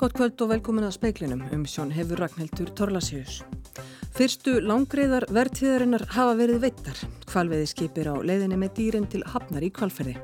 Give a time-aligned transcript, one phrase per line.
[0.00, 3.42] Gótt kvöld og velkomin að speiklinum um sjón hefur Ragnhildur Torlasíus.
[4.16, 7.02] Fyrstu langreiðar verðtíðarinnar hafa verið veittar.
[7.28, 10.14] Kvalveiði skipir á leiðinni með dýrin til hafnar í kvalferði.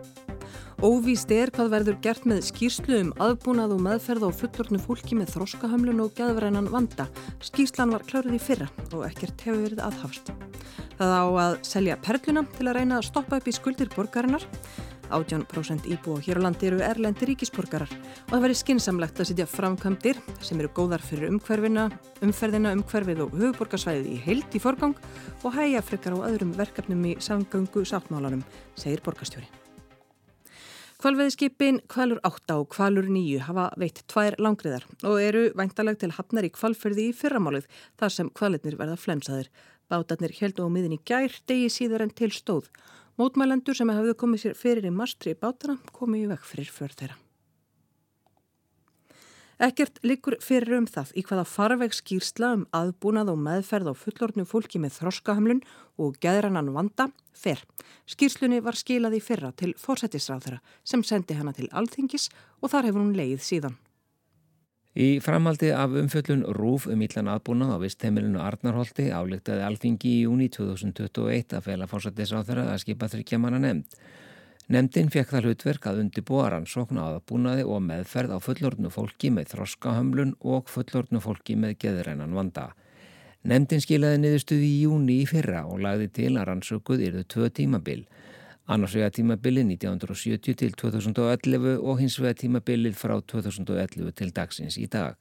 [0.80, 5.34] Óvíst er hvað verður gert með skýrslu um aðbúnað og meðferð á fullornu fólki með
[5.34, 7.10] þroskahömlun og gæðverðinan vanda.
[7.44, 10.32] Skýrslan var klárið í fyrra og ekkert hefur verið aðhafst.
[10.96, 14.48] Það á að selja perluna til að reyna að stoppa upp í skuldir borgarinnar
[15.10, 20.22] 18% íbúa hér á landi eru erlendi ríkisborgarar og það væri skinsamlegt að sitja framkvæmdir
[20.40, 21.90] sem eru góðar fyrir umhverfina,
[22.24, 24.96] umferðina, umhverfið og höfuborgarsvæðið í heilt í forgang
[25.42, 28.42] og hæja frekar á öðrum verkefnum í samgöngu sáttmálanum,
[28.74, 29.48] segir borgarstjóri.
[30.96, 36.46] Kvalveðskipin Kvalur 8 og Kvalur 9 hafa veitt tvær langriðar og eru væntaleg til hafnar
[36.48, 37.66] í kvalferði í fyrramálið
[38.00, 39.50] þar sem kvalitnir verða flensaðir.
[39.92, 42.70] Bátarnir heldu á miðin í gær degi síðar en til stóð
[43.16, 46.92] Mótmælendur sem hafðu komið sér fyrir í mastri í bátana komið í vekk fyrir för
[46.92, 47.16] þeirra.
[49.56, 54.44] Ekkert likur fyrir um það í hvaða farveg skýrsla um aðbúnað og meðferð á fullorðnu
[54.44, 55.62] fólki með þroskahamlun
[55.96, 57.62] og geðrannan vanda fer.
[58.04, 62.28] Skýrslunni var skilað í fyrra til fórsættisráðara sem sendi hana til alþingis
[62.60, 63.80] og þar hefur hún leið síðan.
[64.96, 70.46] Í framhaldi af umfjöllun Rúf um íllan aðbúnað á vistheimilinu Arnarholti álíktaði alþingi í júni
[70.48, 73.98] 2021 að fela fórsættisráþara að skipa þryggjamanna nefnd.
[74.72, 79.52] Nemndin fekk það hlutverk að undibúa rannsókn á aðbúnaði og meðferð á fullorðnu fólki með
[79.52, 82.70] þroskahömlun og fullorðnu fólki með geðrænan vanda.
[83.44, 88.00] Nemndin skilaði niðurstuði í júni í fyrra og lagði til að rannsókuð yrðu tvö tímabil.
[88.66, 94.88] Annars vega tímabilið 1970 til 2011 og hins vega tímabilið frá 2011 til dagsins í
[94.90, 95.14] dag.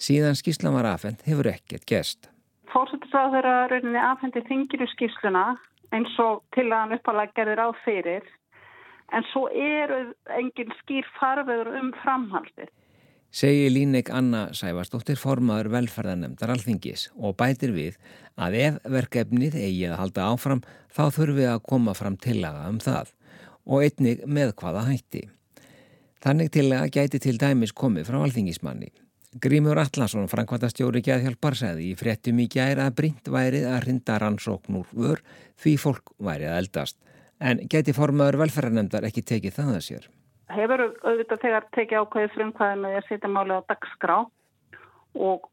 [0.00, 2.30] Síðan skíslan var afhengt hefur ekkert gest.
[2.72, 5.44] Fórsættisráð þeirra rauninni afhendi þingiru skísluna
[5.92, 8.28] eins og til að hann uppalega gerðir á fyrir
[9.12, 10.00] en svo eru
[10.38, 12.70] engin skýr farvegur um framhaldið
[13.30, 17.98] segi Líneik Anna Sævarsdóttir formaður velferðarnemdar alþingis og bætir við
[18.40, 22.80] að ef verkefnið eigi að halda áfram þá þurfum við að koma fram tillaga um
[22.82, 23.12] það
[23.70, 25.28] og einnig með hvaða hætti.
[26.20, 28.90] Þannig tillaga gæti til dæmis komið frá alþingismanni.
[29.40, 34.88] Grímur Allarsson, Frankværtastjóri Gæðhjálpar, segði í fréttum í gæra brínt værið að rinda rannsókn úr
[34.90, 35.22] vör
[35.62, 36.98] því fólk værið að eldast.
[37.38, 40.10] En gæti formaður velferðarnemdar ekki tekið það að sér?
[40.54, 44.16] Hefur auðvitað þegar tekið ákveðið frumkvæðinu að setja máli á dagskrá
[45.14, 45.48] og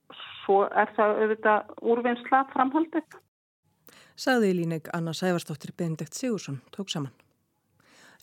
[0.46, 3.08] svo er það auðvitað úrvinnsla framhaldið.
[4.18, 7.14] Saði í líneik Anna Sævarsdóttir Benedikt Sigursson tók saman.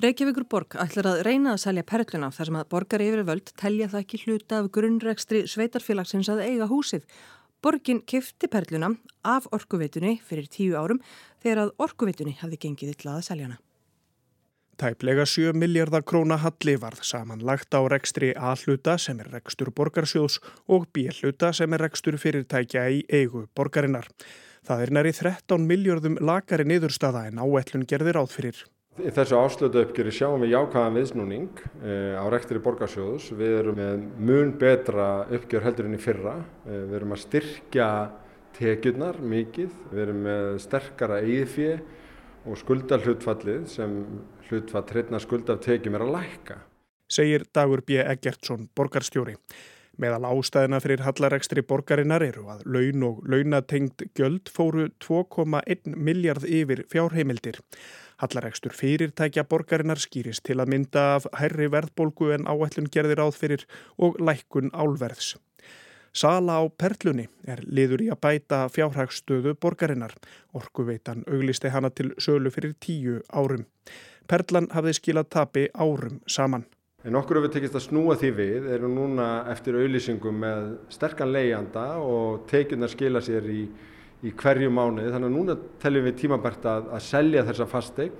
[0.02, 3.86] Reykjavíkur borg ætlar að reyna að selja perluna þar sem að borgar yfir völd telja
[3.92, 7.04] það ekki hluta af grunnregstri sveitarfélagsins að eiga húsið.
[7.62, 8.90] Borgin kifti perluna
[9.22, 10.98] af orkuveitunni fyrir tíu árum
[11.44, 13.60] þegar að orkuveitunni hafði gengið yllað að selja hana.
[14.74, 20.88] Tæplega 7 miljardar króna halli varð samanlagt á rekstri A-hluta sem er rekstur borgarsjóðs og
[20.90, 24.08] B-hluta sem er rekstur fyrirtækja í eigu borgarinnar.
[24.66, 28.64] Það er næri 13 miljardum lagari niðurstaða en áætlun gerðir áðfyrir.
[28.98, 33.30] Í þessu áslutu uppgjöri sjáum við jákvæðan viðsnúning eh, á rekstri borgarsjóðs.
[33.38, 36.38] Við erum með mun betra uppgjör heldur enn í fyrra.
[36.66, 37.88] Eh, við erum að styrkja
[38.58, 39.74] tekjurnar mikið.
[39.92, 41.82] Við erum með sterkara eigðfið
[42.44, 44.00] og skuldarhlutfallið sem
[44.54, 46.58] hlutfall hreitna skuldartekjum er að lækka.
[47.10, 47.98] Segir Dagur B.
[48.00, 49.36] Eggertsson, borgarstjóri.
[50.00, 56.82] Meðal ástæðina fyrir hallarekstri borgarinnar eru að laun og launatengt göld fóru 2,1 miljard yfir
[56.90, 57.60] fjárheimildir.
[58.18, 63.66] Hallarekstur fyrirtækja borgarinnar skýrist til að mynda af herri verðbólgu en áætlun gerðir áð fyrir
[63.98, 65.36] og lækkun álverðs.
[66.14, 70.14] Sala á perlunni er liður í að bæta fjárhagstöðu borgarinnar.
[70.54, 73.66] Orkuveitan auglisti hana til sölu fyrir tíu árum.
[74.30, 76.64] Perlan hafði skilað tapi árum saman.
[77.04, 81.84] En okkur hefur tekist að snúa því við, erum núna eftir auðlýsingum með sterkan leiðjanda
[82.00, 83.66] og tekjurnar skila sér í,
[84.24, 85.12] í hverju mánuði.
[85.12, 88.16] Þannig að núna teljum við tímabært að, að selja þessa fasteign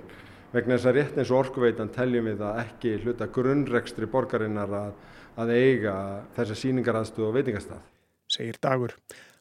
[0.53, 4.93] vegna þess að rétt eins og orkuveitan teljum við að ekki hluta grunnrekstri borgarinnar að
[5.39, 5.95] að eiga
[6.35, 7.83] þessa síningaraðstöðu og veitingastað.
[8.31, 8.95] Segir Dagur.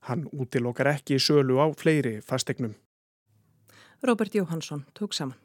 [0.09, 2.75] Hann útilokar ekki sölu á fleiri fastegnum.
[4.05, 5.44] Robert Jóhansson tók saman.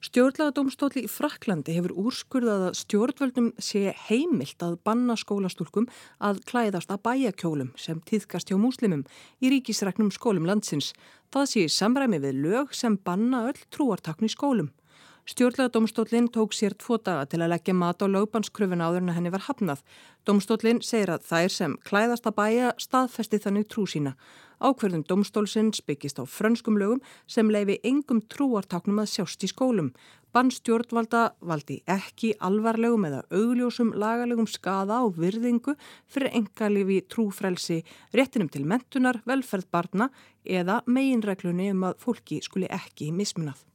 [0.00, 5.90] Stjórnlagadómstóli í Fraklandi hefur úrskurðað að stjórnvöldum sé heimilt að banna skólastúlkum
[6.24, 9.02] að klæðast að bæjakjólum sem týðkast hjá múslimum
[9.44, 10.94] í ríkisregnum skólum landsins.
[11.28, 14.72] Það sé samræmi við lög sem banna öll trúartaknu í skólum.
[15.28, 19.32] Stjórnlega domstólinn tók sér tvo daga til að leggja mat á lögbanskröfun áður en henni
[19.32, 19.82] var hafnað.
[20.24, 24.14] Domstólinn segir að þær sem klæðast að bæja staðfesti þannig trú sína.
[24.60, 29.92] Ákverðum domstólsins byggist á frönskum lögum sem leifi engum trúartáknum að sjást í skólum.
[30.32, 35.74] Bannstjórnvalda valdi ekki alvarlegum eða augljósum lagalegum skada á virðingu
[36.06, 37.80] fyrir engalífi trúfrelsi,
[38.12, 40.10] réttinum til mentunar, velferð barna
[40.44, 43.69] eða meginreglunni um að fólki skuli ekki mismunað.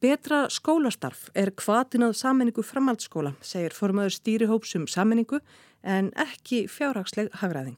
[0.00, 5.42] Betra skólastarf er kvatinað sammenningu framhaldsskóla, segir formaður stýrihópsum sammenningu
[5.84, 7.76] en ekki fjárhagsleg hafræðing.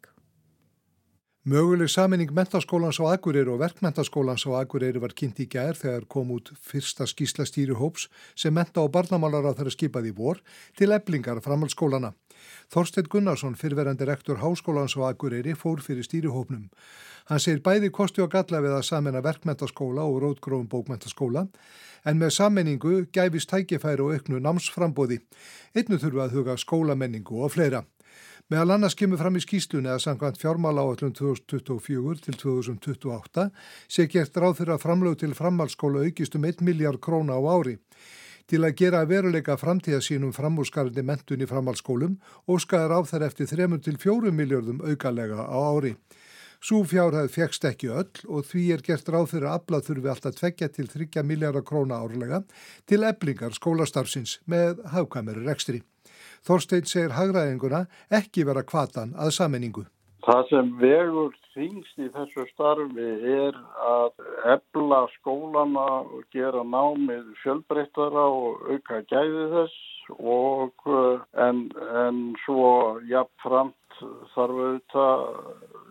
[1.42, 6.30] Möguleg saminning mentaskólans á Akureyri og verkmentaskólans á Akureyri var kynnt í gær þegar kom
[6.30, 8.06] út fyrsta skísla stýrihóps
[8.38, 10.38] sem menta á barnamálar á þeirra skipaði vor
[10.78, 12.12] til eblingar framhaldsskólana.
[12.72, 16.68] Þorstein Gunnarsson, fyrverandi rektor Háskólans á Akureyri, fór fyrir stýrihópnum.
[17.30, 21.46] Hann segir bæði kosti og galla við að samena verkmentaskóla og rótgróðum bókmentaskóla
[22.04, 25.20] en með sammenningu gæfist tækifæri og auknu námsframbóði.
[25.76, 27.84] Einnu þurfa að huga skólamenningu og fleira.
[28.50, 33.46] Meðal annars kemur fram í skýslunni að sangvænt fjármála áallum 2024 til 2028
[33.88, 37.78] sé gert ráð fyrir að framlög til framhalskóla aukist um 1 miljard króna á ári.
[38.50, 42.18] Til að gera veruleika framtíðasínum framúrskarandi mentun í framhalskólum
[42.50, 45.94] og skaður á þær eftir 3-4 miljardum aukalega á ári.
[46.62, 50.36] Sú fjárhæð fegst ekki öll og því er gert ráð fyrir að aflað þurfi alltaf
[50.38, 52.44] 2-3 miljardar króna árlega
[52.86, 55.82] til eblingar skólastarfsins með hafkameri rekstri.
[56.46, 59.88] Þorstein segir hagraðinguna ekki vera kvatan að sammenningu.
[60.22, 64.20] Það sem vegur þingst í þessu starfi er að
[64.52, 69.80] ebla skólana og gera námið fjölbreyttara og auka gæði þess
[70.18, 70.86] og
[71.46, 71.64] en,
[72.04, 72.70] en svo
[73.10, 73.98] jafnframt
[74.36, 75.26] þarf auðvitað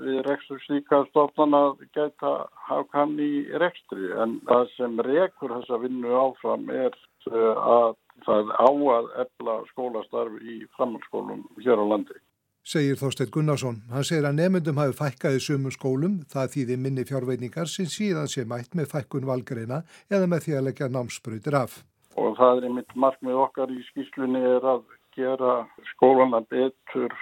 [0.01, 2.33] við rekstur slíka stofnan að geta
[2.69, 6.95] hafkann í rekstri en það sem rekur þessa vinnu áfram er
[7.27, 7.95] að
[8.25, 12.17] það á að ebla skólastarf í framhaldsskólum hér á landi.
[12.61, 13.79] Segir Þorstein Gunnarsson.
[13.89, 18.29] Hann segir að nefndum hafi fækkað í sumum skólum, það þýðir minni fjárveiningar sem síðan
[18.29, 19.81] sé mætt með fækkun valgreina
[20.13, 21.81] eða með því að leggja námsbröytir af.
[22.21, 24.85] Og það er einmitt markmið okkar í skýslunni er að
[25.17, 25.57] gera
[25.95, 27.17] skólana betur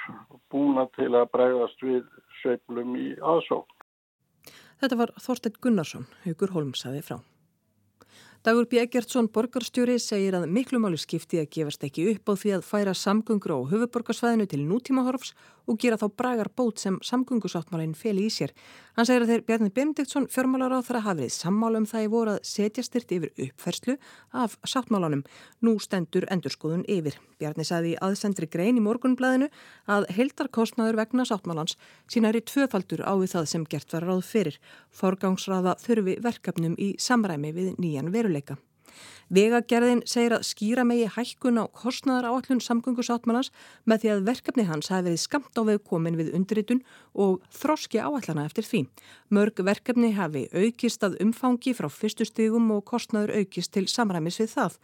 [0.51, 2.03] búna til að bregðast við
[2.41, 3.71] sveiflum í aðsók.
[4.79, 7.19] Þetta var Þorstein Gunnarsson, Hugur Holm saði frá.
[8.39, 8.77] Dagur B.
[8.79, 12.93] Eggertsson borgarstjóri segir að miklu máli skipti að gefast ekki upp á því að færa
[12.95, 15.33] samgöngur á höfuborgarsvæðinu til nútímahorfs
[15.69, 18.53] og gera þá bragar bót sem samgöngusáttmálinn feli í sér.
[18.97, 22.35] Hann segir að þeir Bjarni Benediktsson fjármálar á þeirra hafið sammála um það í voru
[22.35, 23.97] að setja styrt yfir uppferslu
[24.33, 25.25] af sáttmálanum.
[25.63, 27.19] Nú stendur endurskoðun yfir.
[27.39, 29.49] Bjarni sagði í aðsendri grein í morgunblæðinu
[29.87, 31.77] að heldarkostnaður vegna sáttmálans
[32.11, 34.59] sínar í tvöfaldur á við það sem gert var ráð fyrir.
[34.91, 38.59] Forgangsraða þurfi verkefnum í samræmi við nýjan veruleika.
[39.29, 43.51] Vegagerðin segir að skýra megi hækkun á kostnæðar áallun samgöngusáttmannans
[43.85, 46.81] með því að verkefni hans hafi verið skamt á veg komin við undiritun
[47.13, 48.81] og þroski áallana eftir því.
[49.29, 54.53] Mörg verkefni hafi aukist að umfangi frá fyrstu stigum og kostnæður aukist til samræmis við
[54.55, 54.79] það.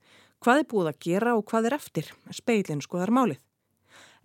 [0.44, 2.10] Hvað er búið að gera og hvað er eftir?
[2.36, 3.40] Speilin skoðar málið.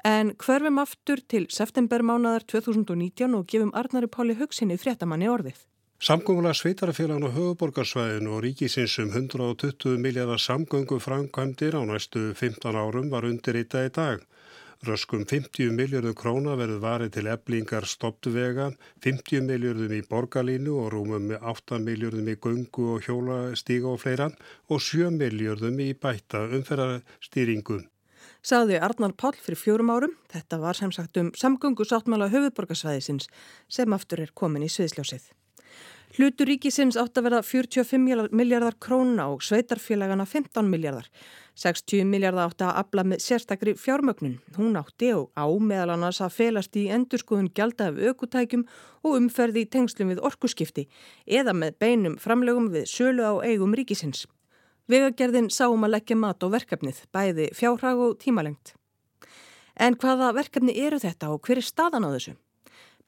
[0.02, 5.62] En hverfum aftur til septembermánaðar 2019 og gefum Arnari Páli hugsinni fréttamanni orðið.
[6.02, 13.09] Samgönguna sveitarfélagun og höfuborgarsvæðinu og ríkisins um 120 miljardar samgöngu framkvæmdir á næstu 15 árum
[13.14, 14.26] var undir í dag í dag.
[14.85, 18.67] Röskum 50 miljardum króna verður varið til eblingar stoppvega,
[19.05, 24.26] 50 miljardum í borgarlínu og rúmum 8 miljardum í gungu og hjólastíga og fleira
[24.69, 27.79] og 7 miljardum í bætta umferðarstýringu.
[28.45, 33.31] Saði Arnar Pál fyrir fjórum árum, þetta var sem sagt um samgöngu sáttmála höfuborgarsvæðisins
[33.73, 35.31] sem aftur er komin í sviðsljósið.
[36.14, 41.09] Hlutur ríkisins átt að verða 45 miljardar króna og sveitarfélagana 15 miljardar.
[41.54, 44.38] 60 miljardar átt að afla með sérstakri fjármögnun.
[44.56, 48.64] Hún átti og á meðal annars að felast í endurskoðun gjalda af aukutækjum
[49.06, 50.88] og umferði í tengslum við orkuskipti
[51.26, 54.26] eða með beinum framlegum við sölu á eigum ríkisins.
[54.90, 58.75] Vegagerðin sáum að leggja mat á verkefnið, bæði fjárhag og tímalengt.
[59.80, 62.34] En hvaða verkefni eru þetta og hver er staðan á þessu?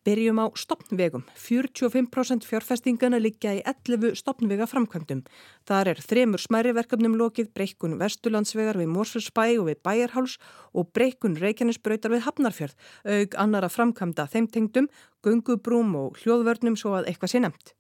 [0.07, 1.25] Byrjum á stopnvegum.
[1.35, 5.25] 45% fjárfestingana liggja í 11 stopnvega framkvæmdum.
[5.67, 10.37] Þar er þremur smæri verkefnum lokið breykun Vestulandsvegar við Mórsfjörnsbæ og við Bæjarháls
[10.73, 14.89] og breykun Reykjanesbröytar við Hafnarfjörð, aug annara framkvæmda þeim tengdum,
[15.27, 17.76] gungubrúm og hljóðvörnum svo að eitthvað sé nefnt.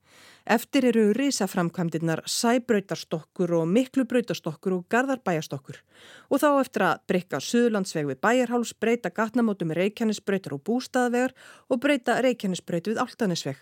[0.47, 5.81] Eftir eru risaframkvæmdirnar sæbröytarstokkur og miklubröytarstokkur og gardarbæjarstokkur
[6.31, 11.35] og þá eftir að breyka Suðlandsveg við Bæjarháls, breyta gatnamótum Reykjanesbröytar og bústaðvegar
[11.69, 13.59] og breyta Reykjanesbröyt við Altanesveg.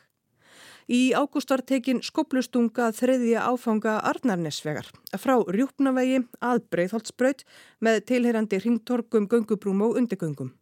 [0.84, 7.46] Í ágúst var tekin skoblustunga þriðja áfanga Arnarnesvegar frá Rjúpnavegi að Breitholtsbraut
[7.80, 10.52] með tilherandi ringtorgum, göngubrúm og undirgöngum.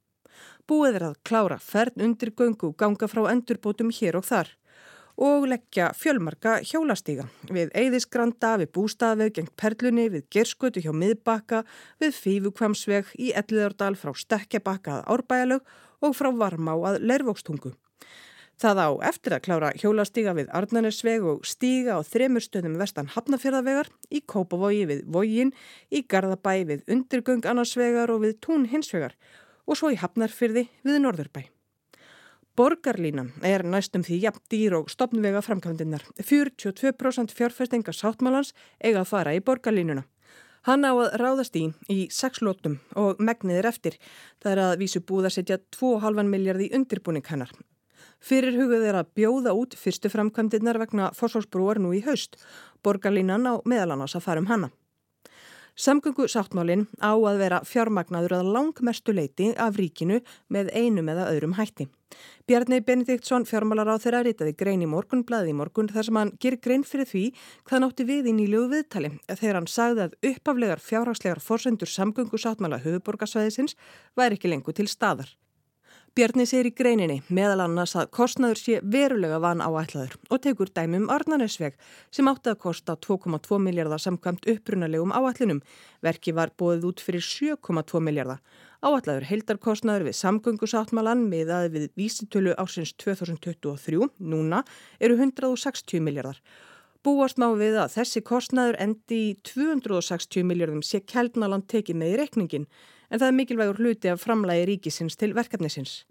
[0.71, 4.55] Búið er að klára fern undirgöngu ganga frá endurbótum hér og þar
[5.23, 11.63] og leggja fjölmarka hjólastíga við Eðisgranda, við Bústaðveg, gengt Perlunni, við Gerskutu hjá Miðbakka,
[12.03, 15.71] við Fífukvamsveg, í Elliðardal frá Stekkjabakka að Árbæjalög
[16.03, 17.77] og frá Varmá að Lervókstungu.
[18.59, 23.89] Það á eftir að klára hjólastíga við Arnanesveg og stíga á þremur stöðum vestan Hafnafjörðavegar,
[24.11, 25.55] í Kópavogi við Vogin,
[25.91, 29.15] í Garðabæ við Undirgöng annarsvegar og við Tún hinsvegar
[29.67, 31.47] og svo í Hafnarfyrði við Norðurbæ.
[32.53, 36.03] Borgarlínan er næstum því jafn dýr og stopnvega framkvæmdinnar.
[36.21, 40.03] 42% fjárfestinga sáttmálans eiga að fara í borgarlínuna.
[40.69, 43.97] Hann á að ráðast í í sex lótum og megniðir eftir.
[44.45, 47.55] Það er að vísu búið að setja 2,5 miljard í undirbúning hennar.
[48.21, 52.37] Fyrir hugað er að bjóða út fyrstu framkvæmdinnar vegna fórsvarsbrúar nú í haust.
[52.85, 54.69] Borgarlínan á meðalannás að fara um hana.
[55.73, 60.21] Samgöngu sáttmálinn á að vera fjármagnaður að langmestu leiti af ríkinu
[60.53, 61.89] með einum eða öðrum hætti.
[62.47, 66.33] Bjarni Benediktsson fjármálar á þeirra ritaði grein í morgun, blaði í morgun þar sem hann
[66.43, 67.25] ger grein fyrir því
[67.69, 72.83] hvað nátti við í nýlegu viðtali þegar hann sagði að uppaflegar fjárhagslegar forsendur samgöngu sáttmála
[72.83, 73.79] höfuborgarsvæðisins
[74.19, 75.31] væri ekki lengur til staðar.
[76.13, 81.07] Bjarni segir í greininni meðal annars að kostnaður sé verulega van áætlaður og tekur dæmum
[81.09, 81.79] Arnarnesveg
[82.13, 85.63] sem átti að kosta 2,2 miljardar samkvæmt upprunalegum áætlunum.
[86.05, 88.45] Verki var bóðið út fyrir 7,2 miljardar.
[88.85, 94.67] Áætlaður heildarkostnaður við samgöngusáttmálan miðaði við vísitölu ársins 2023, núna,
[95.01, 96.45] eru 160 miljardar.
[97.03, 102.19] Búast má við að þessi kostnaður endi í 260 miljardum sé keldnaland tekið með í
[102.21, 102.69] rekningin
[103.13, 106.03] en það er mikilvægur hluti af framlægi ríkisins til verkefnisins.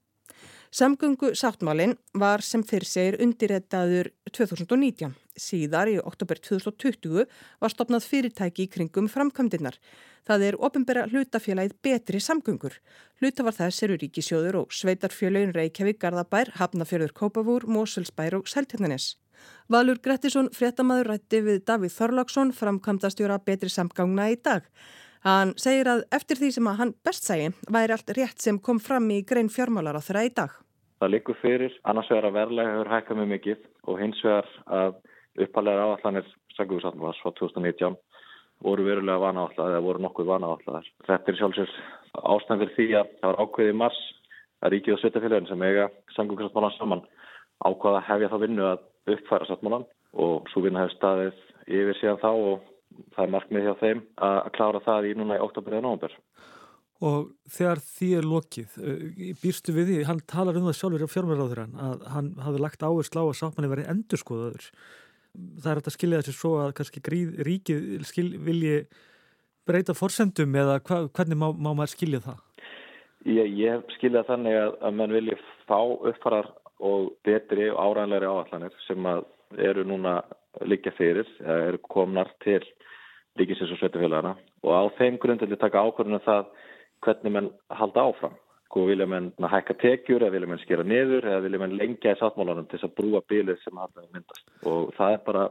[0.71, 5.17] Samgöngu sáttmálinn var sem fyrr segir undirreitaður 2019.
[5.35, 7.25] Síðar í oktober 2020
[7.59, 9.75] var stopnað fyrirtæki í kringum framkvæmdinnar.
[10.23, 12.77] Það er ofinbæra hlutafélagið betri samgöngur.
[13.19, 19.17] Hlutafar þess eru ríkisjóður og sveitarfélagin Reykjavík, Garðabær, Hafnafjörður, Kópavúr, Moselsbær og Seltjarnanes.
[19.67, 24.63] Valur Grettisson, fréttamaður rætti við Davíð Þorláksson, framkvæmdastjóra betri samgangna í dag.
[25.21, 28.79] Hann segir að eftir því sem að hann best segi væri allt rétt sem kom
[28.81, 30.55] fram í grein fjármálar á þeirra í dag.
[31.01, 34.49] Það likur fyrir annars vegar að verðlega hefur hækkað mjög mikið og hins vegar
[34.79, 34.95] að
[35.45, 37.99] uppalega áallanir sanguðsatnvars frá 2019
[38.65, 40.89] voru verulega vana áallar eða voru nokkuð vana áallar.
[41.05, 41.77] Þetta er sjálfsvegs
[42.17, 44.01] ástæðan fyrir því að það var ákveðið mars
[44.61, 45.87] að ríkið og sveitafélagin sem eiga
[46.17, 47.05] sanguðsatnvalan saman
[47.61, 49.87] ákvaða hefja þá vinnu að uppfæra satmálan
[50.17, 52.70] og svo vinna hefur staðið yfir síðan þá og
[53.15, 56.17] það er markmið hjá þeim að klára það í núna í oktober eða nógumber.
[57.01, 61.13] Og þegar því er lokið, eh, býrstu við því, hann talar um það sjálfur á
[61.13, 64.67] fjármjörðáður að hann hafi lagt áherslu á að sáttmanni verið endurskoðaður.
[65.63, 68.85] Það er hægt að skilja þessi svo að kannski gríð, ríkið skil, vilji
[69.65, 72.39] breyta forsendum eða hva, hvernig má, má maður skilja það?
[73.25, 75.37] Ég, ég skilja þannig að, að mann vilji
[75.69, 79.09] fá uppfarar og betri og áræðanlegri áallanir sem
[79.57, 80.19] eru núna
[80.67, 82.61] líka fyrir, eru komnar til
[83.39, 86.47] ríkisins og sveitufélagana og á þeim grundinni taka ákvörðunum það
[87.05, 88.33] hvernig mann halda áfram.
[88.71, 92.19] Hvað vilja mann hækka tekjur eða vilja mann skera niður eða vilja mann lengja í
[92.19, 94.45] sáttmálanum til þess að brúa bílið sem halda myndast.
[94.63, 95.47] Og það er bara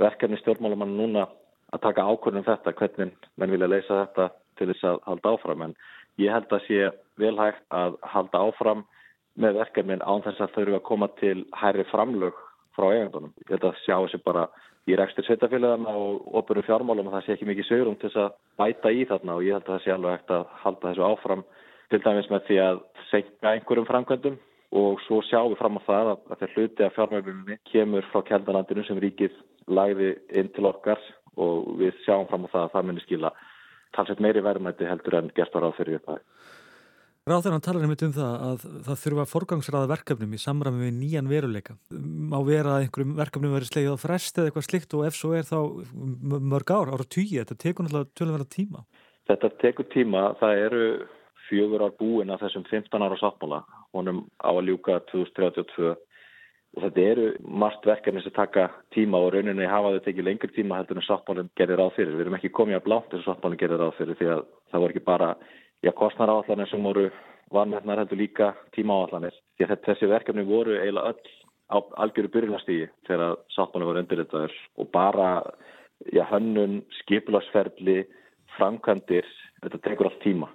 [0.00, 1.26] verkefni stjórnmálamann núna
[1.72, 5.66] að taka ákvörðunum þetta hvernig mann vilja leysa þetta til þess að halda áfram.
[5.66, 5.76] En
[6.22, 6.80] ég held að sé
[7.20, 8.86] velhægt að halda áfram
[9.40, 12.40] með verkefnin án þess að þau eru að koma til hærri framlög
[12.76, 13.32] frá eigandunum.
[13.44, 14.48] Ég held að sjá þessi bara
[14.90, 18.32] í rekstur sveitafélagana og opuru fjármálum og það sé ekki mikið sögurum til þess að
[18.58, 21.44] bæta í þarna og ég held að það sé alveg hægt að halda þessu áfram
[21.92, 24.38] til dæmis með því að segja einhverjum framkvæmdum
[24.82, 28.86] og svo sjáum við fram á það að þegar hluti af fjármálunni kemur frá keldanandinu
[28.88, 31.00] sem ríkið lagði inn til okkar
[31.36, 33.32] og við sjáum fram á það að það munir skila
[33.92, 36.22] talsveit meiri verðmætti heldur en gert var á fyrir upphæði.
[36.22, 36.61] Ráður
[37.30, 41.76] hann talar einmitt um það að það þurfa forgangsraða verkefnum í samræmi við nýjan veruleika.
[41.94, 45.30] Má vera að einhverjum verkefnum verið slegið á frest eða eitthvað slikt og ef svo
[45.38, 45.58] er þá
[46.50, 48.82] mörg ár, ára tíu, þetta tekur náttúrulega tölverða tíma.
[49.30, 50.82] Þetta tekur tíma, það eru
[51.46, 53.62] fjögur ár búin af þessum 15 ára sáttmála,
[53.94, 55.94] honum á að ljúka 2032
[56.72, 60.78] og þetta eru margt verkefni sem taka tíma og rauninni hafa þau tekið lengur tíma
[60.80, 62.14] heldur en sáttmálinn gerir ráð fyrir.
[62.16, 64.96] Við erum ekki komið að blátt þessu sáttmálinn gerir ráð fyrir því að það voru
[64.96, 65.34] ekki bara
[65.82, 67.10] já, kostnaráallanir sem voru
[67.52, 69.34] vanmetnar heldur líka tímaáallanir.
[69.56, 71.32] Því að þessi verkefni voru eiginlega öll
[71.72, 75.30] á algjöru byrjlastígi þegar sáttmáli var undirritaður og bara
[76.12, 78.02] já, hönnun, skipilagsferðli,
[78.56, 79.26] framkvæmdir,
[79.62, 80.48] þetta tekur allt tíma.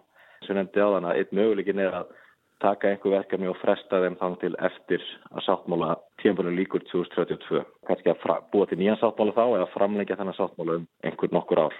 [0.46, 2.16] Svo nefndi á þann að einn möguleikin er að
[2.62, 7.64] taka einhver verkefni og fresta þeim þannig til eftir að sáttmála tímpunum líkur 2032.
[7.90, 11.78] Kannski að búa til nýjan sáttmála þá eða framlengja þennan sáttmála um einhver nokkur ár.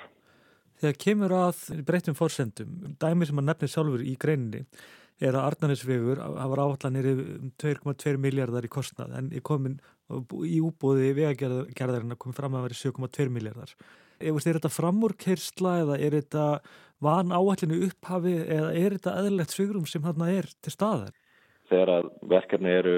[0.78, 4.66] Þegar kemur að breytum fórsendum, dæmi sem að nefnir sjálfur í greininni
[5.18, 9.80] er að Arnarnesvegur hafa áallanir um 2,2 miljardar í kostnað en komin,
[10.46, 13.74] í úbúði vegagerðarinn komið fram að vera 7,2 miljardar.
[14.18, 16.46] Er þetta framúrkersla eða er þetta
[17.06, 21.18] van áallinu upphafi eða er þetta eðlert svigrum sem þarna er til staðar?
[21.70, 22.96] Þegar að verkefni eru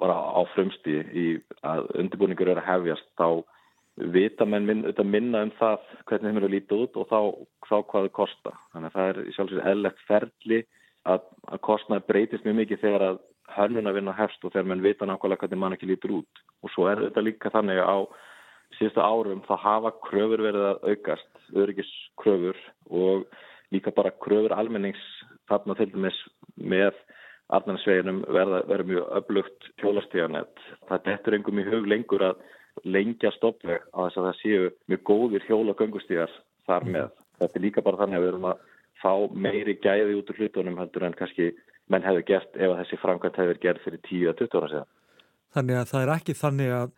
[0.00, 1.28] bara á frumsti í
[1.66, 3.44] að undirbúningur eru að hefjast þá
[4.14, 7.20] vita menn minn, minna um það hvernig þeim eru að líta út og þá,
[7.68, 8.52] þá hvað þau kosta.
[8.72, 10.60] Þannig að það er sjálfsveit eðlegt ferli
[11.08, 13.20] að, að kostnaði breytist mjög mikið þegar að
[13.56, 16.42] hönnun að vinna hefst og þegar menn vita nákvæmlega hvernig mann ekki lítur út.
[16.62, 17.98] Og svo er þetta líka þannig að á
[18.78, 22.58] síðustu árum þá hafa kröfur verið að aukast, öryggiskröfur
[22.92, 23.24] og
[23.74, 25.00] líka bara kröfur almennings
[25.48, 26.18] þarna til dæmis
[26.56, 26.92] með
[27.48, 30.64] Arnarsveginum verða, verða mjög öflugt hjólastíðanett.
[30.90, 32.42] Það betur engum í hug lengur að
[32.84, 36.34] lengja stoppveg á þess að það séu mjög góðir hjóla göngustíðar
[36.68, 36.96] þar mhm.
[36.96, 37.10] með.
[37.38, 38.64] Þetta er líka bara þannig að við erum að
[38.98, 41.52] fá meiri gæði út úr hlutunum heldur en kannski
[41.88, 44.90] menn hefur gert ef þessi framkvæmt hefur gert fyrir 10-20 ára síðan.
[45.56, 46.90] Þannig að það er ekki þannig að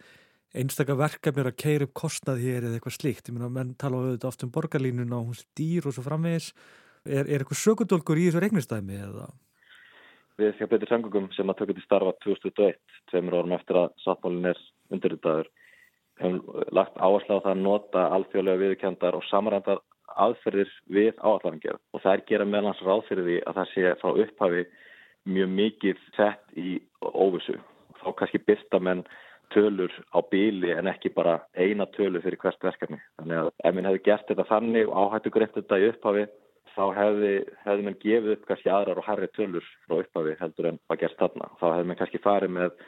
[0.61, 3.29] einstakar verkefni er að keira upp kostnað hér eða eitthvað slíkt.
[3.29, 6.51] Ég meina, menn tala auðvitað oft um borgarlínuna og hún stýr og svo framvegis.
[7.07, 9.29] Er, er eitthvað sökundólkur í þessu regnistæmi eða?
[10.41, 12.77] Við hjá Petur Sangungum sem að tökja til starfa 2021,
[13.13, 15.49] tveimur árum eftir að sáttmálinn er undirritaður,
[16.21, 19.81] hefum lagt áherslu á það að nota alþjóðlega viðkjöndar og samrændar
[20.21, 24.11] aðferðir við áallangerð og það er gera meðlans ráð fyrir því að það sé frá
[24.25, 24.65] upphafi
[25.31, 27.59] mjög mikið sett í óvissu.
[28.01, 29.03] Þá kannski byrsta menn
[29.55, 33.01] tölur á bíli en ekki bara eina tölu fyrir hvert verkefni.
[33.19, 36.25] Þannig að ef minn hefði gert þetta þannig og áhættu greitt þetta í upphafi
[36.71, 37.33] þá hefði,
[37.65, 41.21] hefði mann gefið upp kannski aðrar og harri tölur frá upphafi heldur en hvað gerst
[41.21, 41.51] þarna.
[41.61, 42.85] Þá hefði mann kannski farið með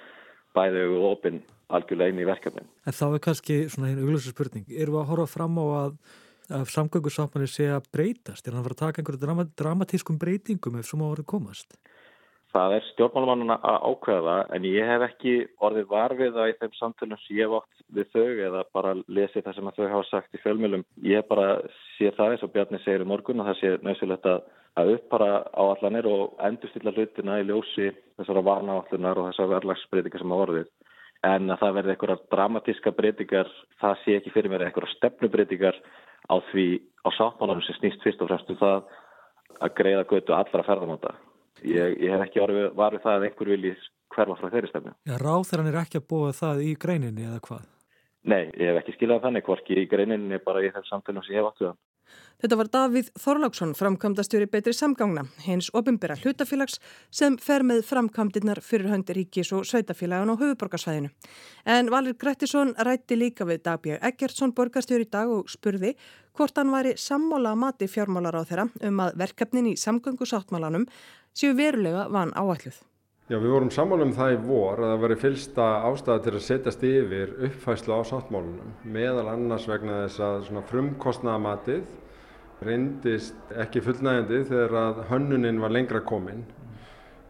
[0.56, 1.40] bæði og opinn
[1.72, 2.68] algjörlega inn í verkefnin.
[2.86, 4.66] En þá er kannski svona einu augljósa spurning.
[4.68, 5.94] Erum við að horfa fram á að,
[6.58, 8.46] að samgöngusáttmanni sé að breytast?
[8.46, 11.78] Er hann að fara að taka einhverju drama, dramatískum breytingum ef svo má orðið komast?
[12.52, 15.30] Það er stjórnmálumannuna að ákveða en ég hef ekki
[15.64, 19.46] orðið varfið að í þeim samtölum sem ég hef átt við þau eða bara lesið
[19.46, 20.84] það sem þau hafa sagt í fjölmjölum.
[21.08, 21.46] Ég hef bara
[21.94, 26.10] séð það eins og Bjarni segir í morgun að það sé nöðsulegt að uppara áallanir
[26.12, 27.88] og endurstilla hlutina í ljósi
[28.20, 30.70] þessara varnaállunar og þessara verðlagsbreytingar sem hafa orðið.
[31.32, 35.80] En að það verði einhverja dramatíska breytingar, það sé ekki fyrir mér einhverja stefnubreytingar
[36.28, 36.68] á því
[37.06, 38.88] á sáttmálunum sem snýst fyrst og fremst um það
[39.62, 41.14] að greiða götu allra ferðamáta.
[41.60, 42.42] Ég, ég hef ekki
[42.74, 43.74] varfið það að einhver vilji
[44.12, 44.96] hverfa frá þeirri stefnu.
[45.08, 47.70] Já, ráþæran er ekki að búa það í greininni eða hvað?
[48.22, 51.42] Nei, ég hef ekki skilað þannig, hvorki í greininni bara í þessum samfélagum sem ég
[51.42, 51.80] hef áttuðan.
[52.42, 56.80] Þetta var Davíð Þorláksson, framkvæmdastjóri betri samgangna, hins opimbera hlutafélags
[57.14, 61.12] sem fer með framkvæmdirnar fyrir höndir ríkis og sveitafélagan á höfuborgarsvæðinu.
[61.70, 65.94] En Valir Grettisson rætti líka við Dagbjörg Eggertsson borgarstjóri í dag og spurði
[66.34, 70.88] hvort hann væri sammóla mati fjármálar á þeirra um að verkefnin í samgöngusáttmálanum
[71.36, 72.78] séu verulega van áalluð.
[73.30, 76.46] Já, við vorum sammála um það í vor að það veri fylsta ástæða til að
[76.46, 81.84] setjast yfir uppfæslu á sáttmálunum meðal annars vegna þess að frumkostnaðamatið
[82.66, 86.44] reyndist ekki fullnægandi þegar að hönnunin var lengra kominn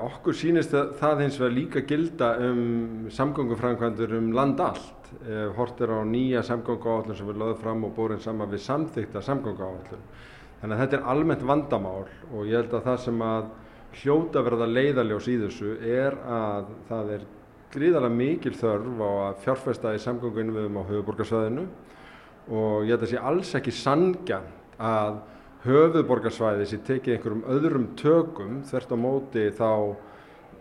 [0.03, 5.11] Okkur sínist það hins vegar líka gilda um samgöngufrænkvæmdur um land allt.
[5.57, 10.03] Hort er á nýja samgönguáallun sem við lögum fram og búin saman við samþykta samgönguáallun.
[10.61, 13.47] Þannig að þetta er almennt vandamál og ég held að það sem að
[14.01, 17.27] hljóta verða leiðaljós í þessu er að það er
[17.73, 21.67] gríðarlega mikil þörf á að fjárfesta í samgönguinviðum á höfuborgarsvæðinu
[22.53, 24.41] og ég held að sé alls ekki sangja
[24.83, 25.21] að
[25.67, 29.71] höfuðborgarsvæði sem tekið einhverjum öðrum tökum þvert á móti þá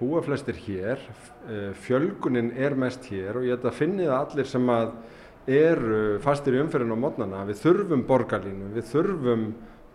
[0.01, 1.01] búa flestir hér,
[1.49, 4.93] eh, fjölgunin er mest hér og ég held að finni það allir sem að
[5.47, 9.45] eru fastir í umferðinu á mótnana, við þurfum borgarlínu, við þurfum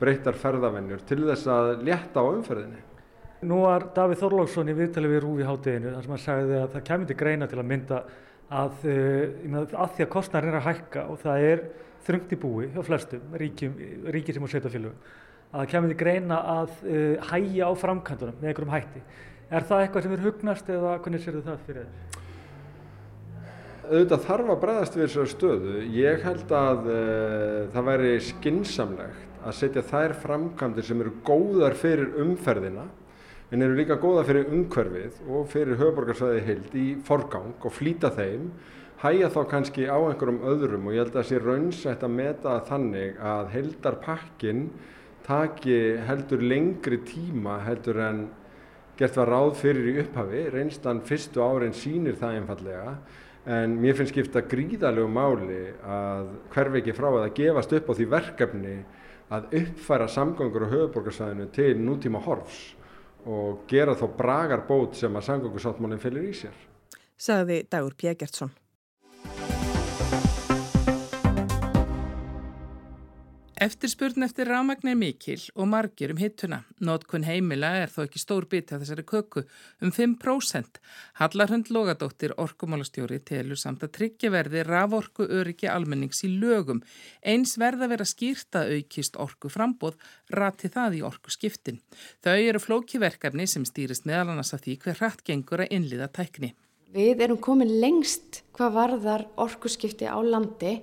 [0.01, 2.83] breytar ferðavennjur til þess að létta á umferðinni.
[3.45, 6.87] Nú var Davíð Þorlóksson í viðtali við Rúfi háteginu þar sem hann sagði að það
[6.89, 7.99] kemur til greina til að mynda
[8.49, 11.65] að, uh, að því að kostnærin er að hækka og það er
[12.07, 13.77] þröngt í búi hjá flestum ríkjum,
[14.15, 15.15] ríkir sem á sveitafélögum
[15.53, 19.07] að það kemur því greina að uh, hægja á framkantunum með einhverjum hætti.
[19.47, 22.23] Er það eitthvað sem er hugnast eða hvernig sér þið það fyrir þér?
[23.87, 25.75] Auðvitað þarf að bregðast við þessari stöðu.
[25.95, 32.17] Ég held að uh, það væri skinsamlegt að setja þær framkantir sem eru góðar fyrir
[32.25, 32.89] umferðina
[33.51, 38.49] en eru líka góðar fyrir umhverfið og fyrir höfuborgarsvæði heild í forgang og flýta þeim
[39.05, 42.55] hæja þá kannski á einhverjum öðrum og ég held að það sé raunsætt að meta
[42.67, 44.65] þannig að heldarpakkin
[45.27, 45.77] taki
[46.09, 48.25] heldur lengri tíma heldur en
[48.97, 52.97] gert var ráð fyrir í upphafi, reynstan fyrstu árin sínir það einfallega
[53.57, 58.09] en mér finnst skipta gríðalegu máli að hverfi ekki frá að gefast upp á því
[58.17, 58.75] verkefni
[59.37, 62.65] að uppfæra samgangur á höfuborgarsæðinu til nútíma horfs
[63.27, 66.55] og gera þó bragar bót sem að samgangursáttmálinn fylgir í sér.
[67.19, 68.53] Sagði Dagur Pjegertsson.
[73.57, 76.59] Eftirspurn eftir rámagn er mikil og margir um hittuna.
[76.85, 79.47] Nótkun heimila er þó ekki stór bit af þessari köku,
[79.81, 80.77] um 5%.
[81.17, 86.83] Hallarhund Lógadóttir, orkumálastjóri, telur samt að tryggjaverði raforku öryggi almennings í lögum.
[87.25, 89.97] Eins verða vera skýrta aukist orku frambóð,
[90.37, 91.81] rati það í orku skiptin.
[92.21, 96.53] Þau eru flókiverkefni sem stýrist meðal annars af því hver hratt gengur að innliða tækni.
[96.93, 100.77] Við erum komin lengst hvað varðar orku skipti á landi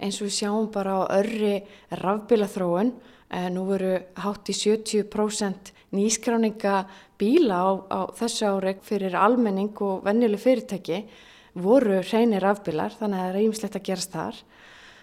[0.00, 2.92] eins og við sjáum bara á örri rafbílaþróun.
[3.30, 6.86] Eh, nú veru hátt í 70% nýskráninga
[7.18, 11.04] bíla á, á þessu áreik fyrir almenning og vennileg fyrirtæki
[11.56, 14.38] voru hreinir rafbílar þannig að það er ímslegt að gerast þar.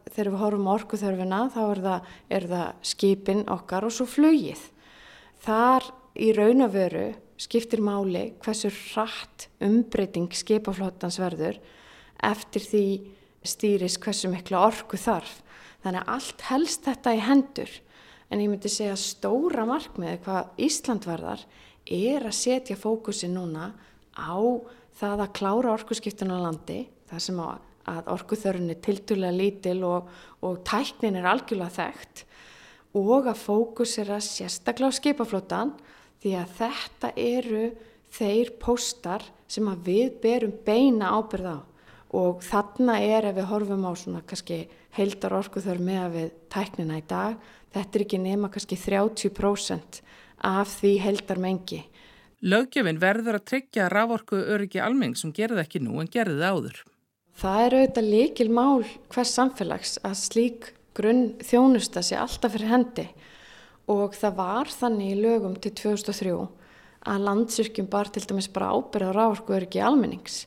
[0.04, 4.62] Þegar við horfum orkuþörfina þá er það, er það skipin okkar og svo flögið.
[5.44, 7.08] Þar í raunavöru
[7.42, 11.58] skiptir máli hversu rætt umbreyting skipaflótans verður
[12.24, 12.86] eftir því
[13.48, 15.42] stýris hversu miklu orku þarf.
[15.84, 17.74] Þannig að allt helst þetta í hendur.
[18.32, 21.44] En ég myndi segja stóra markmiði hvað Ísland varðar
[21.84, 23.74] er að setja fókusi núna
[24.16, 24.36] á
[24.96, 30.08] það að klára orkuskiptun á landi, það sem að orkuþörun er tildulega lítil og,
[30.46, 32.24] og tæknin er algjörlega þekkt
[32.94, 35.74] og að fókusera sérstaklega á skipaflótan
[36.22, 37.64] því að þetta eru
[38.14, 41.58] þeir póstar sem að við berum beina ábyrð á
[42.14, 47.00] og þarna er ef við horfum á svona kannski heildar orkuþör með að við tæknina
[47.00, 47.38] í dag,
[47.74, 50.02] þetta er ekki nema kannski 30%
[50.44, 51.82] af því heildar mengi.
[52.44, 56.80] Löggefin verður að tryggja raforku öryggi almeng sem gerði ekki nú en gerði það áður.
[57.34, 63.08] Það er auðvitað líkil mál hvers samfélags að slík grunn þjónusta sé alltaf fyrir hendi
[63.90, 66.36] og það var þannig í lögum til 2003
[67.14, 70.44] að landsyrkjum bar til dæmis bara ábyrða raforku öryggi almennings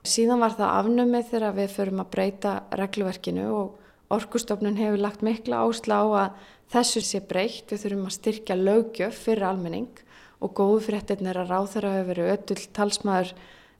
[0.00, 5.60] Síðan var það afnumið þegar við förum að breyta regluverkinu og orkustofnun hefur lagt mikla
[5.66, 6.38] áslá að
[6.72, 7.68] þessu sé breytt.
[7.68, 10.04] Við þurfum að styrkja lögjöf fyrir almenning
[10.40, 13.34] og góðu fréttin er að ráð þeirra hefur verið öll talsmaður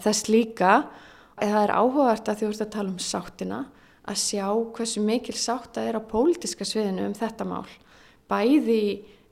[0.04, 0.72] þess líka.
[1.40, 3.62] Það er áhugavert að ert að tala um sáttina
[4.10, 7.68] að sjá hversu mikil sátta er á pólitiska sviðinu um þetta mál.
[8.28, 8.84] Bæði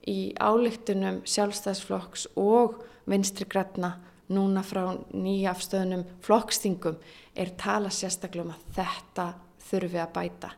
[0.09, 3.99] í álíktunum sjálfstæðsflokks og vinstri græna
[4.33, 4.83] núna frá
[5.15, 6.99] nýjafstöðunum flokkstingum
[7.39, 9.27] er tala sérstaklega um að þetta
[9.69, 10.51] þurfi að bæta.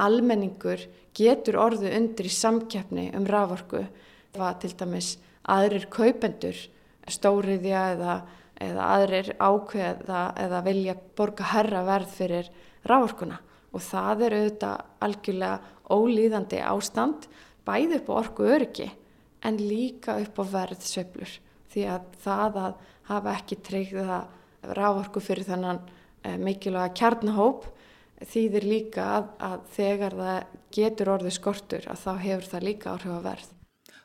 [0.00, 0.84] Almenningur
[1.16, 3.82] getur orðu undir í samkjafni um raforku
[4.34, 5.16] eða til dæmis
[5.50, 6.56] aðrir kaupendur,
[7.10, 8.16] stóriðja eða,
[8.62, 12.50] eða aðrir ákveða eða vilja borga herra verð fyrir
[12.86, 17.26] raforkuna og það er auðvitað algjörlega ólíðandi ástand
[17.66, 18.88] bæði upp á orku öryggi
[19.46, 21.36] en líka upp á verðsveiflur
[21.70, 24.22] því að það að hafa ekki tryggða
[24.76, 25.80] rávorku fyrir þannan
[26.24, 27.68] eh, mikilvæga kjarnahóp
[28.30, 33.16] þýðir líka að, að þegar það getur orðið skortur að þá hefur það líka áhrif
[33.16, 33.56] að verð.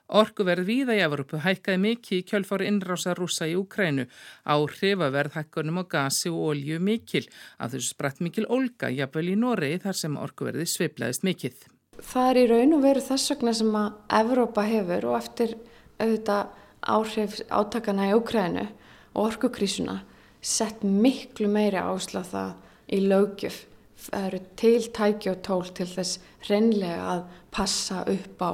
[0.06, 4.06] Orkuverð víða í Evropu hækkaði mikið í kjölfári innrása rúsa í Ukrænu.
[4.46, 7.24] Áhrif að verð hækkunum á gasi og olju mikil.
[7.58, 11.58] Að þessu spratt mikil olga, jafnvel í Noregi þar sem orkuverði sveiplaðist mikið.
[12.06, 15.58] Það er í raun og veru þess vegna sem að Evrópa hefur og eftir
[15.98, 16.54] auðvitað
[16.86, 18.68] áhrif átakana í Ukrænu
[19.16, 20.02] og orkukrísuna
[20.46, 22.52] sett miklu meiri áslað það
[22.94, 23.58] í lögjöf.
[24.06, 27.22] Það eru til tæki og tól til þess reynlega að
[27.56, 28.52] passa upp á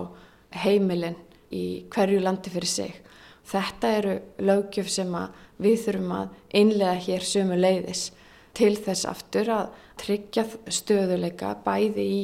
[0.64, 1.18] heimilinn
[1.52, 2.94] í hverju landi fyrir sig.
[3.52, 5.16] Þetta eru lögjöf sem
[5.62, 8.12] við þurfum að einlega hér sömu leiðis
[8.56, 12.22] til þess aftur að tryggja stöðuleika bæði í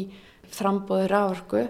[0.54, 1.66] frambóður áorku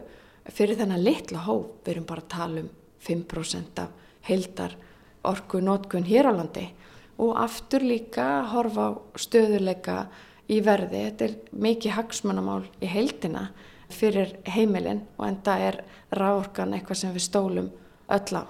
[0.53, 1.81] fyrir þennan litla hóp.
[1.85, 2.69] Við erum bara að tala um
[3.07, 4.75] 5% af heildar
[5.23, 6.67] orku nótkun hér á landi
[7.17, 9.97] og aftur líka horfa á stöðuleika
[10.47, 11.07] í verði.
[11.07, 13.49] Þetta er mikið hagsmannamál í heildina
[13.93, 17.73] fyrir heimilin og enda er ráorkan eitthvað sem við stólum
[18.07, 18.43] öll á.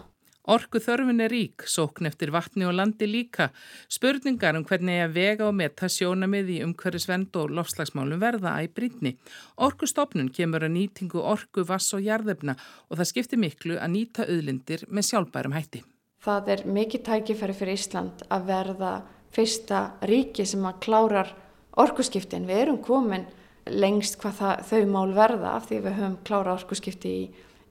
[0.47, 3.49] Orku þörfin er rík, sókn eftir vatni og landi líka.
[3.91, 8.71] Spurningar um hvernig að vega og metta sjónamið í umhverfisvend og lofslagsmálum verða að í
[8.79, 9.13] brýtni.
[9.59, 12.55] Orkustofnun kemur að nýtingu orku, vass og jarðefna
[12.87, 15.83] og það skiptir miklu að nýta auðlindir með sjálfbærum hætti.
[16.23, 18.93] Það er mikið tækifæri fyrir Ísland að verða
[19.35, 21.33] fyrsta ríki sem að klárar
[21.77, 22.47] orkuskiptin.
[22.49, 23.27] Við erum komin
[23.67, 27.23] lengst hvað það, þau mál verða af því við höfum klára orkusskipti í,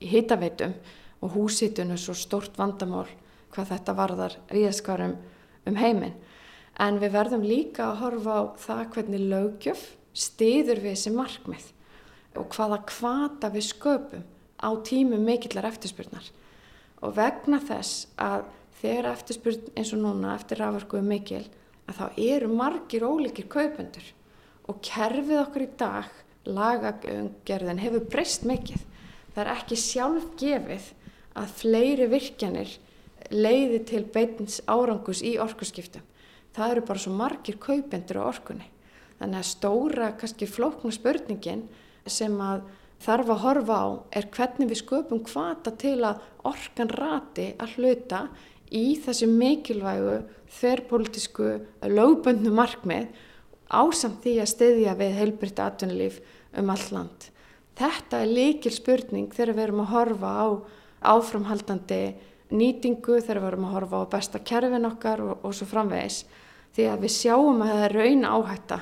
[0.03, 0.77] í hitaveitum
[1.25, 3.07] og húsitun er svo stort vandamál
[3.55, 5.17] hvað þetta varðar viðskarum
[5.67, 6.17] um heiminn.
[6.79, 9.85] En við verðum líka að horfa á það hvernig lögjöf
[10.17, 11.71] stiður við þessi markmið
[12.37, 14.27] og hvaða kvata við sköpum
[14.61, 16.25] á tímum mikillar eftirspurnar.
[17.05, 18.47] Og vegna þess að
[18.81, 21.45] þegar eftirspurn eins og núna eftir rafarkuðu mikil
[21.87, 24.07] að þá eru margir ólíkir kaupendur
[24.67, 26.09] og kerfið okkur í dag,
[26.47, 28.83] lagagerðin, hefur breyst mikið.
[29.35, 30.89] Það er ekki sjálf gefið
[31.37, 32.73] að fleiri virkjanir
[33.31, 36.03] leiði til beitins árangus í orkuskiptum.
[36.57, 38.67] Það eru bara svo margir kaupendur á orkunni.
[39.21, 41.67] Þannig að stóra, kannski flókna spurningin
[42.07, 42.67] sem að
[43.03, 43.87] þarf að horfa á
[44.19, 48.23] er hvernig við sköpum hvata til að orkan rati að hluta
[48.75, 50.19] í þessi mikilvægu
[50.57, 51.51] þverrpolítisku
[51.87, 53.09] lögböndnu markmið
[53.69, 56.21] ásamt því að styðja við heilbrytt atvinnulíf
[56.57, 57.31] um all land.
[57.77, 60.47] Þetta er líkil spurning þegar við erum að horfa á
[61.17, 62.03] áframhaldandi
[62.57, 66.23] nýtingu, þegar við erum að horfa á besta kerfin okkar og, og svo framvegis.
[66.77, 68.79] Því að við sjáum að það er raun áhætta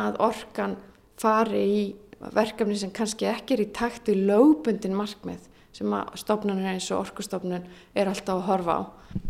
[0.00, 0.76] að orkan
[1.20, 1.82] fari í
[2.20, 7.04] verkefni sem kannski ekki er í takt í lögbundin markmið sem að stofnunir eins og
[7.06, 8.82] orkustofnun er alltaf að horfa á.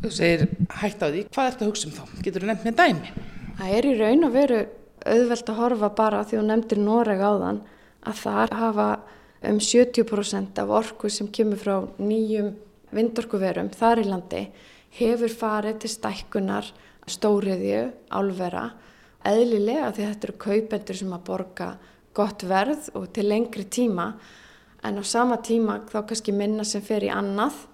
[0.03, 0.47] Þú segir
[0.81, 2.03] hægt á því, hvað ert að hugsa um þá?
[2.25, 3.13] Getur þú nefnt með dæmi?
[3.61, 4.61] Það er í raun að veru
[5.01, 7.63] auðvelt að horfa bara því hún nefndir Noreg áðan
[8.01, 8.89] að það hafa
[9.51, 12.53] um 70% af orku sem kemur frá nýjum
[12.95, 14.43] vindorkuverum þar í landi
[14.99, 16.73] hefur farið til stækkunar
[17.11, 18.71] stóriðju, álvera
[19.27, 21.71] eðlilega því þetta eru kaupendur sem að borga
[22.17, 24.13] gott verð og til lengri tíma
[24.83, 27.67] en á sama tíma þá kannski minna sem fer í annað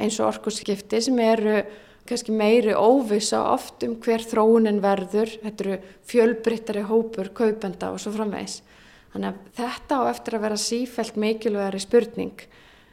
[0.00, 1.62] eins og orkuskipti sem eru
[2.08, 5.76] kannski meiri óvisa oft um hver þróunin verður, þetta eru
[6.08, 8.60] fjölbryttari hópur, kaupenda og svo framvegs.
[9.12, 12.46] Þannig að þetta á eftir að vera sífælt mikilvægari spurning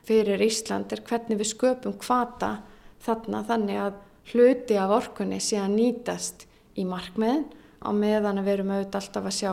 [0.08, 2.60] fyrir Ísland er hvernig við sköpum hvata
[3.06, 4.00] þarna þannig að
[4.34, 6.46] hluti af orkunni sé að nýtast
[6.78, 7.48] í markmiðin
[7.82, 9.52] á meðan að við erum auðvitað alltaf að sjá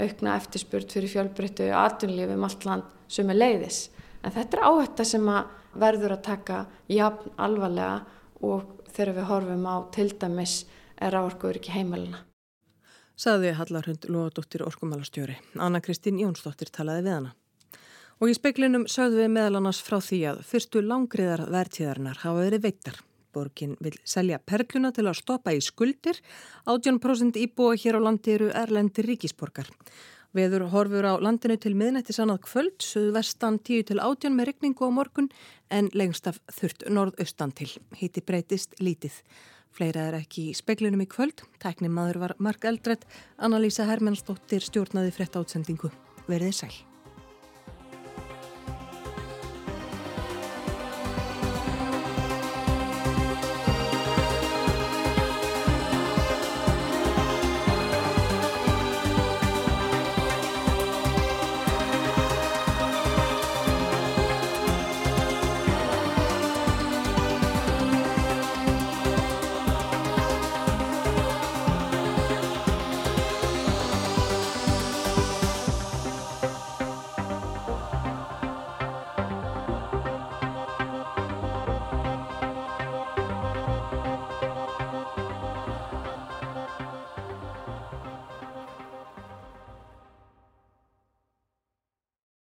[0.00, 3.86] aukna eftirspurt fyrir fjölbryttu aðtunlífum allt land sem er leiðis.
[4.24, 8.00] En þetta er áhætta sem að verður að taka jafn alvarlega
[8.44, 10.56] og þegar við horfum á til dæmis
[10.96, 12.22] er ráorkuður ekki heimilina.
[13.16, 15.38] Saði Hallarhund Lóadóttir Orkumálastjóri.
[15.56, 17.34] Anna Kristín Jónsdóttir talaði við hana.
[18.20, 22.66] Og í speiklinum sögðu við meðal annars frá því að fyrstu langriðar verðtíðarinnar hafa verið
[22.68, 23.00] veittar.
[23.36, 26.18] Borgin vil selja perluna til að stoppa í skuldir.
[26.64, 29.68] 18% íbúa hér á landi eru erlendir ríkisborgar.
[30.36, 34.90] Veður horfur á landinu til miðnættis annað kvöld, suðvestan 10 til 18 með regningu á
[34.92, 35.30] morgun
[35.72, 37.70] en lengst af þurft norðaustan til.
[37.96, 39.16] Híti breytist lítið.
[39.76, 41.44] Fleira er ekki í speklinum í kvöld.
[41.60, 43.04] Tækni maður var Mark Eldredd,
[43.36, 45.92] Anna-Lísa Hermannsdóttir stjórnaði frétt átsendingu.
[46.28, 46.76] Verðið sæl.